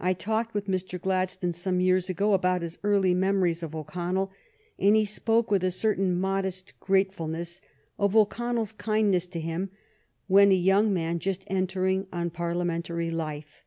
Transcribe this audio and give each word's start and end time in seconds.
I 0.00 0.14
talked 0.14 0.52
with 0.52 0.64
Mr. 0.64 1.00
Gladstone 1.00 1.52
some 1.52 1.78
years 1.80 2.10
ago 2.10 2.32
about 2.32 2.60
his 2.62 2.76
early 2.82 3.14
memories 3.14 3.62
of 3.62 3.72
O'Connell, 3.72 4.32
and 4.80 4.96
he 4.96 5.04
spoke 5.04 5.48
with 5.52 5.62
a 5.62 5.70
certain 5.70 6.12
modest 6.18 6.72
gratefulness 6.80 7.60
of 7.96 8.16
O'Conneirs 8.16 8.72
kindness 8.76 9.28
to 9.28 9.38
him 9.38 9.70
when 10.26 10.50
a 10.50 10.56
young 10.56 10.92
man 10.92 11.20
just 11.20 11.44
entering 11.46 12.08
on 12.12 12.30
Parliamentary 12.30 13.12
life. 13.12 13.62